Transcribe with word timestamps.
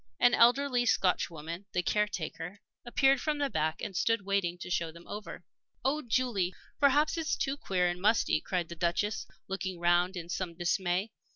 An 0.19 0.33
elderly 0.33 0.83
Scotchwoman, 0.87 1.65
the 1.73 1.83
caretaker, 1.83 2.59
appeared 2.87 3.21
from 3.21 3.37
the 3.37 3.51
back 3.51 3.83
and 3.83 3.95
stood 3.95 4.25
waiting 4.25 4.57
to 4.57 4.69
show 4.71 4.91
them 4.91 5.07
over. 5.07 5.43
"Oh, 5.85 6.01
Julie, 6.01 6.55
perhaps 6.79 7.19
it's 7.19 7.35
too 7.35 7.55
queer 7.55 7.87
and 7.87 8.01
musty!" 8.01 8.41
cried 8.41 8.69
the 8.69 8.75
Duchess, 8.75 9.27
looking 9.47 9.79
round 9.79 10.15
her 10.15 10.21
in 10.21 10.29
some 10.29 10.55
dismay. 10.55 11.11